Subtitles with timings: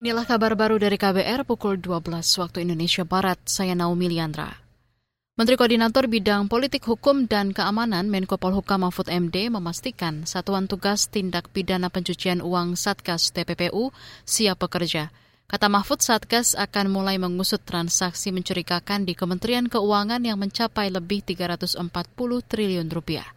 [0.00, 3.36] Inilah kabar baru dari KBR pukul 12 waktu Indonesia Barat.
[3.44, 4.48] Saya Naomi Liandra.
[5.36, 11.52] Menteri Koordinator Bidang Politik Hukum dan Keamanan Menko Polhukam Mahfud MD memastikan Satuan Tugas Tindak
[11.52, 13.92] Pidana Pencucian Uang Satgas TPPU
[14.24, 15.12] siap bekerja.
[15.44, 21.76] Kata Mahfud, Satgas akan mulai mengusut transaksi mencurigakan di Kementerian Keuangan yang mencapai lebih 340
[22.48, 23.28] triliun rupiah.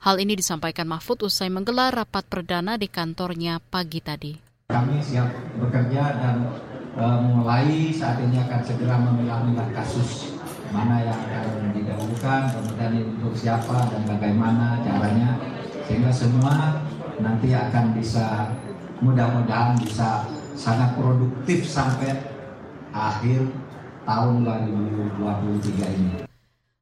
[0.00, 4.45] Hal ini disampaikan Mahfud usai menggelar rapat perdana di kantornya pagi tadi.
[4.66, 5.30] Kami siap
[5.62, 6.42] bekerja dan
[6.98, 10.34] e, mulai saat ini akan segera memilah-milah kasus
[10.74, 15.38] mana yang akan didahulukan, kemudian untuk siapa dan bagaimana caranya,
[15.86, 16.82] sehingga semua
[17.22, 18.50] nanti akan bisa
[18.98, 20.26] mudah-mudahan bisa
[20.58, 22.26] sangat produktif sampai
[22.90, 23.46] akhir
[24.02, 26.25] tahun 2023 ini.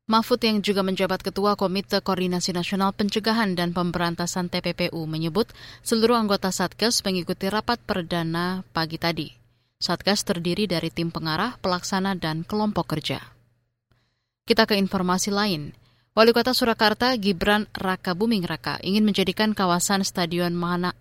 [0.05, 5.49] Mahfud yang juga menjabat Ketua Komite Koordinasi Nasional Pencegahan dan Pemberantasan TPPU menyebut
[5.81, 9.33] seluruh anggota Satgas mengikuti rapat perdana pagi tadi.
[9.81, 13.33] Satgas terdiri dari tim pengarah, pelaksana, dan kelompok kerja.
[14.45, 15.73] Kita ke informasi lain.
[16.13, 20.93] Wali Kota Surakarta Gibran Raka Buming Raka ingin menjadikan kawasan Stadion Mana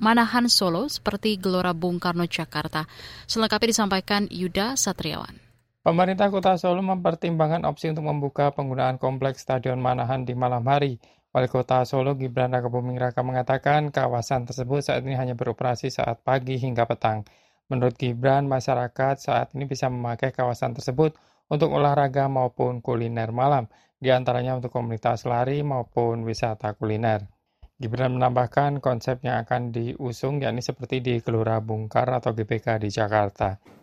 [0.00, 2.88] Manahan Solo seperti Gelora Bung Karno Jakarta.
[3.28, 5.45] Selengkapnya disampaikan Yuda Satriawan.
[5.86, 10.98] Pemerintah Kota Solo mempertimbangkan opsi untuk membuka penggunaan kompleks Stadion Manahan di malam hari.
[11.30, 16.26] Wali Kota Solo Gibran Raka Buming Raka mengatakan kawasan tersebut saat ini hanya beroperasi saat
[16.26, 17.22] pagi hingga petang.
[17.70, 21.14] Menurut Gibran, masyarakat saat ini bisa memakai kawasan tersebut
[21.46, 23.70] untuk olahraga maupun kuliner malam,
[24.02, 27.30] di antaranya untuk komunitas lari maupun wisata kuliner.
[27.78, 32.90] Gibran menambahkan konsep yang akan diusung yakni seperti di Gelora Bung Karno atau GBK di
[32.90, 33.75] Jakarta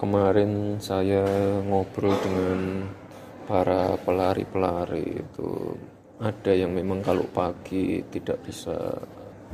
[0.00, 1.22] kemarin saya
[1.68, 2.88] ngobrol dengan
[3.44, 5.76] para pelari-pelari itu
[6.24, 8.76] ada yang memang kalau pagi tidak bisa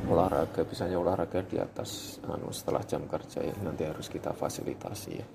[0.07, 5.27] olahraga, bisanya olahraga di atas anu setelah jam kerja ya nanti harus kita fasilitasi ya.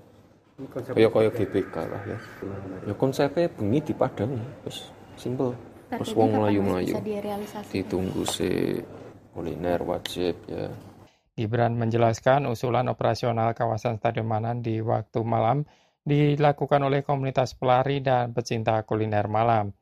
[0.93, 2.17] Kaya kaya GBK lah ya.
[2.85, 5.57] Ya konsepnya bengi di Padang terus simple.
[5.89, 6.93] Terus wong melayu-melayu.
[7.69, 8.77] Ditunggu si
[9.33, 10.69] kuliner wajib ya.
[11.33, 15.65] Gibran menjelaskan usulan operasional kawasan Stadion Manan di waktu malam
[16.05, 19.73] dilakukan oleh komunitas pelari dan pecinta kuliner malam.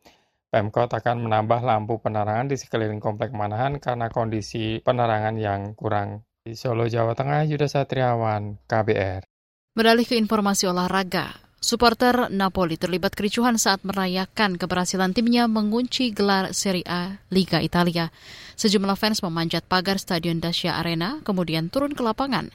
[0.47, 6.23] Pemkot akan menambah lampu penerangan di sekeliling komplek Manahan karena kondisi penerangan yang kurang.
[6.41, 9.23] Di Solo, Jawa Tengah, Yuda Satriawan, KBR.
[9.71, 16.81] Beralih ke informasi olahraga, Supporter Napoli terlibat kericuhan saat merayakan keberhasilan timnya mengunci gelar Serie
[16.89, 18.09] A Liga Italia.
[18.57, 22.49] Sejumlah fans memanjat pagar Stadion Dacia Arena, kemudian turun ke lapangan.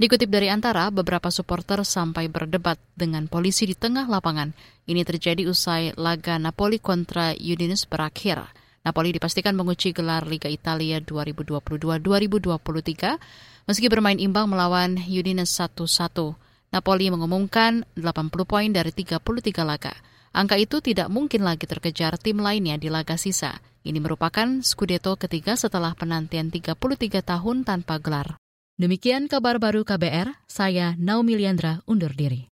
[0.00, 4.56] Dikutip dari antara, beberapa supporter sampai berdebat dengan polisi di tengah lapangan.
[4.88, 8.40] Ini terjadi usai laga Napoli kontra Udinese berakhir.
[8.88, 16.45] Napoli dipastikan mengunci gelar Liga Italia 2022-2023 meski bermain imbang melawan Udinese 1-1.
[16.76, 19.24] Napoli mengumumkan 80 poin dari 33
[19.64, 19.96] laga.
[20.36, 23.64] Angka itu tidak mungkin lagi terkejar tim lainnya di laga sisa.
[23.80, 26.76] Ini merupakan Scudetto ketiga setelah penantian 33
[27.24, 28.36] tahun tanpa gelar.
[28.76, 32.44] Demikian kabar baru KBR, saya Naomi Liandra undur diri.